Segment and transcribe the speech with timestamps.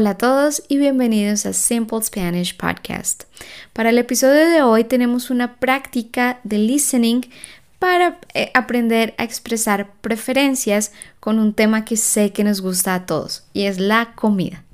[0.00, 3.24] Hola a todos y bienvenidos a Simple Spanish Podcast.
[3.74, 7.20] Para el episodio de hoy tenemos una práctica de listening
[7.78, 13.04] para eh, aprender a expresar preferencias con un tema que sé que nos gusta a
[13.04, 14.64] todos y es la comida.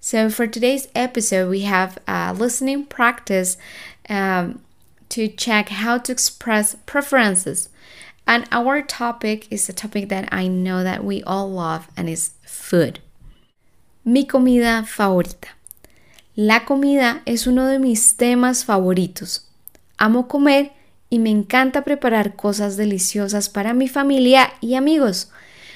[0.00, 3.56] So for today's episode we have a listening practice
[4.08, 4.58] um,
[5.10, 7.68] to check how to express preferences.
[8.26, 12.32] And our topic is a topic that I know that we all love and is
[12.44, 12.98] food.
[14.02, 15.58] Mi comida favorita.
[16.34, 19.46] La comida es uno de mis temas favoritos.
[19.98, 20.72] Amo comer
[21.10, 25.30] y me encanta preparar cosas deliciosas para mi familia y amigos.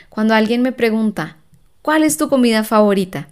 [0.09, 1.37] Cuando alguien me pregunta,
[1.83, 3.29] ¿cuál es tu comida favorita?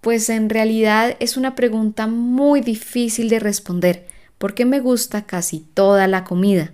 [0.00, 4.06] Pues en realidad es una pregunta muy difícil de responder
[4.38, 6.70] porque me gusta casi toda la comida.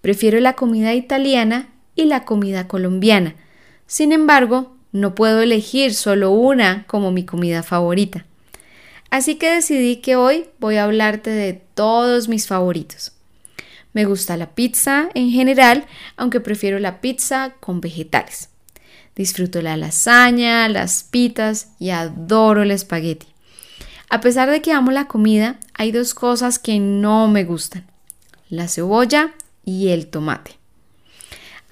[0.00, 3.34] Prefiero la comida italiana y la comida colombiana.
[3.86, 8.24] Sin embargo, no puedo elegir solo una como mi comida favorita.
[9.10, 13.10] Así que decidí que hoy voy a hablarte de todos mis favoritos.
[13.92, 15.84] Me gusta la pizza en general,
[16.16, 18.50] aunque prefiero la pizza con vegetales.
[19.16, 23.26] Disfruto la lasaña, las pitas y adoro el espagueti.
[24.10, 27.84] A pesar de que amo la comida, hay dos cosas que no me gustan.
[28.48, 30.52] La cebolla y el tomate.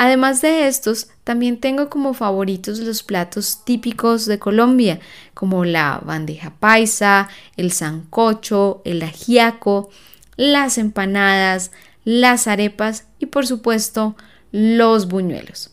[0.03, 4.99] Además de estos, también tengo como favoritos los platos típicos de Colombia,
[5.33, 9.91] como la bandeja paisa, el sancocho, el ajiaco,
[10.35, 11.71] las empanadas,
[12.03, 14.17] las arepas y por supuesto
[14.51, 15.71] los buñuelos.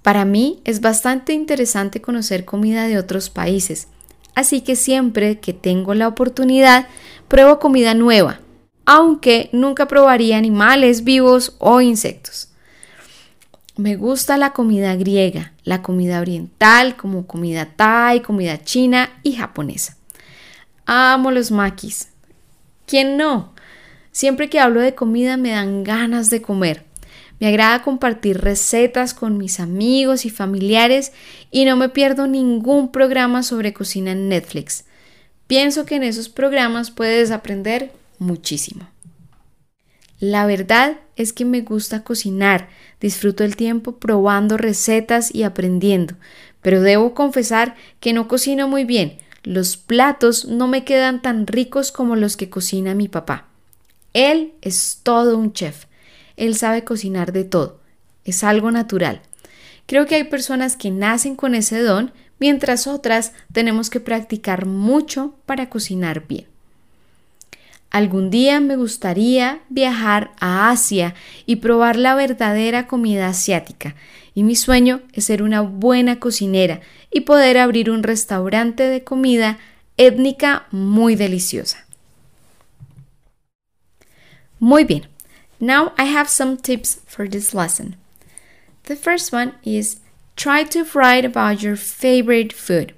[0.00, 3.88] Para mí es bastante interesante conocer comida de otros países,
[4.34, 6.88] así que siempre que tengo la oportunidad
[7.28, 8.40] pruebo comida nueva
[8.90, 12.48] aunque nunca probaría animales vivos o insectos.
[13.76, 19.98] Me gusta la comida griega, la comida oriental como comida thai, comida china y japonesa.
[20.86, 22.08] Amo los maquis.
[22.86, 23.52] ¿Quién no?
[24.10, 26.86] Siempre que hablo de comida me dan ganas de comer.
[27.40, 31.12] Me agrada compartir recetas con mis amigos y familiares
[31.50, 34.86] y no me pierdo ningún programa sobre cocina en Netflix.
[35.46, 38.88] Pienso que en esos programas puedes aprender muchísimo.
[40.20, 42.68] La verdad es que me gusta cocinar,
[43.00, 46.14] disfruto el tiempo probando recetas y aprendiendo,
[46.60, 49.18] pero debo confesar que no cocino muy bien.
[49.44, 53.46] Los platos no me quedan tan ricos como los que cocina mi papá.
[54.12, 55.84] Él es todo un chef.
[56.36, 57.80] Él sabe cocinar de todo.
[58.24, 59.22] Es algo natural.
[59.86, 65.34] Creo que hay personas que nacen con ese don, mientras otras tenemos que practicar mucho
[65.46, 66.46] para cocinar bien.
[67.90, 71.14] Algún día me gustaría viajar a Asia
[71.46, 73.94] y probar la verdadera comida asiática,
[74.34, 79.58] y mi sueño es ser una buena cocinera y poder abrir un restaurante de comida
[79.96, 81.86] étnica muy deliciosa.
[84.60, 85.06] Muy bien.
[85.60, 87.96] Now I have some tips for this lesson.
[88.84, 90.00] The first one is
[90.36, 92.94] try to write about your favorite food.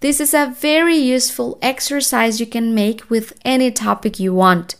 [0.00, 4.76] This is a very useful exercise you can make with any topic you want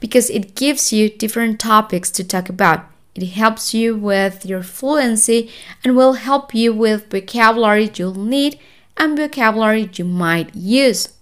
[0.00, 2.86] because it gives you different topics to talk about.
[3.14, 5.50] It helps you with your fluency
[5.84, 8.58] and will help you with vocabulary you'll need
[8.96, 11.12] and vocabulary you might use.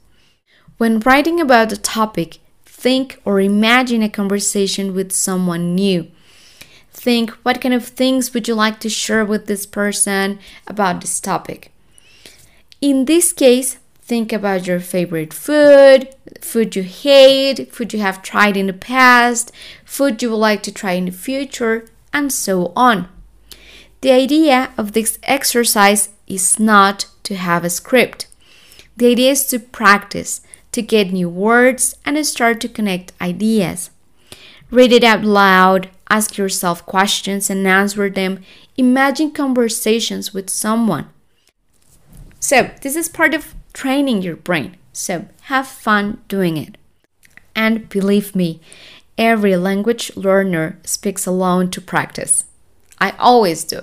[0.78, 6.10] When writing about a topic, think or imagine a conversation with someone new.
[6.92, 11.20] Think what kind of things would you like to share with this person about this
[11.20, 11.71] topic?
[12.82, 16.08] In this case, think about your favorite food,
[16.40, 19.52] food you hate, food you have tried in the past,
[19.84, 23.08] food you would like to try in the future, and so on.
[24.00, 28.26] The idea of this exercise is not to have a script.
[28.96, 30.40] The idea is to practice,
[30.72, 33.90] to get new words, and start to connect ideas.
[34.72, 38.40] Read it out loud, ask yourself questions and answer them.
[38.76, 41.11] Imagine conversations with someone.
[42.42, 44.76] So, this is part of training your brain.
[44.92, 46.76] So, have fun doing it.
[47.54, 48.60] And believe me,
[49.16, 52.44] every language learner speaks alone to practice.
[53.00, 53.82] I always do.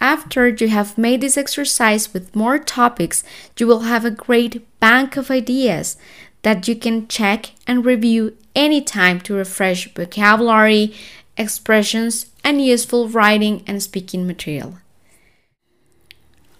[0.00, 3.22] After you have made this exercise with more topics,
[3.58, 5.98] you will have a great bank of ideas
[6.40, 10.94] that you can check and review anytime to refresh vocabulary,
[11.36, 14.78] expressions, and useful writing and speaking material.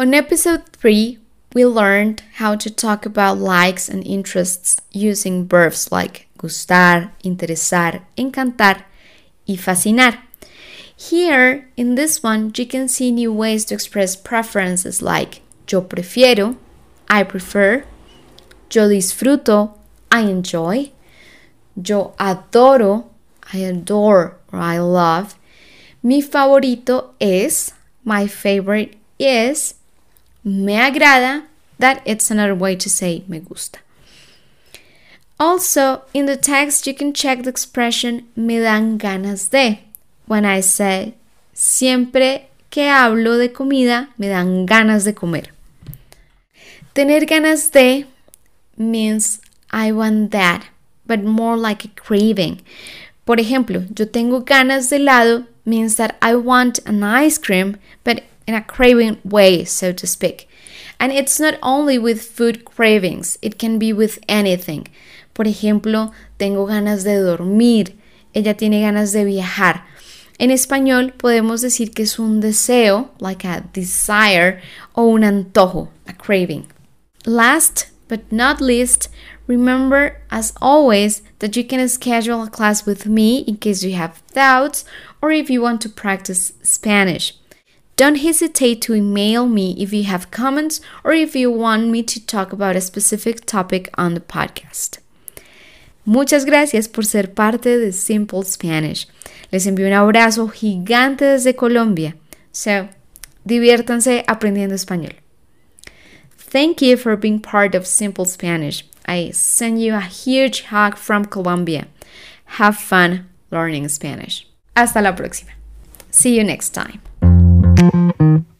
[0.00, 1.18] On episode 3,
[1.54, 8.84] we learned how to talk about likes and interests using verbs like gustar, interesar, encantar,
[9.48, 10.18] y fascinar.
[10.96, 16.56] Here, in this one, you can see new ways to express preferences like yo prefiero,
[17.08, 17.84] I prefer,
[18.70, 19.78] yo disfruto,
[20.12, 20.92] I enjoy,
[21.74, 23.06] yo adoro,
[23.52, 25.34] I adore or I love,
[26.04, 27.72] mi favorito es,
[28.04, 29.74] my favorite is,
[30.48, 31.44] me agrada,
[31.78, 33.78] that it's another way to say me gusta.
[35.38, 39.80] Also, in the text, you can check the expression me dan ganas de.
[40.26, 41.14] When I say,
[41.54, 45.50] siempre que hablo de comida, me dan ganas de comer.
[46.94, 48.06] Tener ganas de
[48.76, 49.40] means
[49.70, 50.66] I want that,
[51.06, 52.60] but more like a craving.
[53.24, 58.24] Por ejemplo, yo tengo ganas de helado means that I want an ice cream, but
[58.48, 60.48] in a craving way, so to speak.
[60.98, 64.88] And it's not only with food cravings, it can be with anything.
[65.34, 67.94] Por ejemplo, tengo ganas de dormir,
[68.34, 69.84] ella tiene ganas de viajar.
[70.40, 74.62] En español podemos decir que es un deseo, like a desire,
[74.94, 76.66] o un antojo, a craving.
[77.26, 79.08] Last but not least,
[79.46, 84.22] remember as always that you can schedule a class with me in case you have
[84.32, 84.84] doubts
[85.20, 87.34] or if you want to practice Spanish.
[87.98, 92.24] Don't hesitate to email me if you have comments or if you want me to
[92.24, 95.00] talk about a specific topic on the podcast.
[96.06, 99.08] Muchas gracias por ser parte de Simple Spanish.
[99.50, 102.14] Les envío un abrazo gigante desde Colombia.
[102.52, 102.88] So,
[103.44, 105.16] diviértanse aprendiendo español.
[106.36, 108.84] Thank you for being part of Simple Spanish.
[109.08, 111.88] I send you a huge hug from Colombia.
[112.58, 114.46] Have fun learning Spanish.
[114.76, 115.50] Hasta la próxima.
[116.12, 117.00] See you next time.
[118.20, 118.57] Mm-hmm.